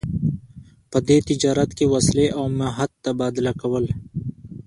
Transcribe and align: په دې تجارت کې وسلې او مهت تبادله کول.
په 0.91 0.97
دې 1.07 1.17
تجارت 1.29 1.69
کې 1.77 1.85
وسلې 1.93 2.27
او 2.37 2.43
مهت 2.59 2.91
تبادله 3.05 3.53
کول. 3.61 3.85